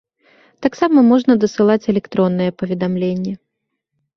Таксама 0.65 1.03
можна 1.11 1.35
дасылаць 1.43 1.89
электронныя 1.93 2.57
паведамленні. 2.63 3.37